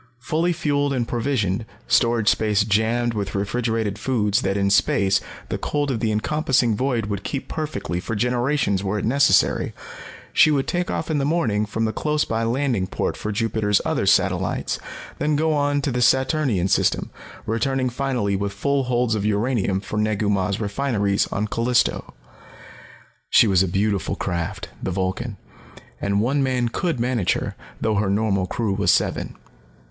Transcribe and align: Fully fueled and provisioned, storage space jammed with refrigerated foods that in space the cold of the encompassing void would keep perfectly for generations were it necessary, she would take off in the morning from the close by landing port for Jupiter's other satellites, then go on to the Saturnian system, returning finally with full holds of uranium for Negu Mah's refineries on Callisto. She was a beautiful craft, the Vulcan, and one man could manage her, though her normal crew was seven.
Fully 0.17 0.51
fueled 0.51 0.93
and 0.93 1.07
provisioned, 1.07 1.63
storage 1.87 2.27
space 2.27 2.63
jammed 2.63 3.13
with 3.13 3.35
refrigerated 3.35 3.99
foods 3.99 4.41
that 4.41 4.57
in 4.57 4.71
space 4.71 5.21
the 5.49 5.59
cold 5.59 5.91
of 5.91 5.99
the 5.99 6.11
encompassing 6.11 6.75
void 6.75 7.05
would 7.05 7.23
keep 7.23 7.47
perfectly 7.47 7.99
for 7.99 8.15
generations 8.15 8.83
were 8.83 8.97
it 8.97 9.05
necessary, 9.05 9.75
she 10.33 10.49
would 10.49 10.67
take 10.67 10.89
off 10.89 11.11
in 11.11 11.19
the 11.19 11.23
morning 11.23 11.67
from 11.67 11.85
the 11.85 11.93
close 11.93 12.25
by 12.25 12.43
landing 12.43 12.87
port 12.87 13.15
for 13.15 13.31
Jupiter's 13.31 13.79
other 13.85 14.07
satellites, 14.07 14.79
then 15.19 15.35
go 15.35 15.53
on 15.53 15.83
to 15.83 15.91
the 15.91 16.01
Saturnian 16.01 16.67
system, 16.67 17.11
returning 17.45 17.87
finally 17.87 18.35
with 18.35 18.53
full 18.53 18.85
holds 18.85 19.13
of 19.13 19.23
uranium 19.23 19.79
for 19.79 19.97
Negu 19.99 20.31
Mah's 20.31 20.59
refineries 20.59 21.27
on 21.27 21.47
Callisto. 21.47 22.15
She 23.29 23.45
was 23.45 23.61
a 23.61 23.67
beautiful 23.67 24.15
craft, 24.15 24.69
the 24.81 24.89
Vulcan, 24.89 25.37
and 26.01 26.19
one 26.19 26.41
man 26.41 26.69
could 26.69 26.99
manage 26.99 27.33
her, 27.33 27.55
though 27.79 27.97
her 27.97 28.09
normal 28.09 28.47
crew 28.47 28.73
was 28.73 28.89
seven. 28.89 29.35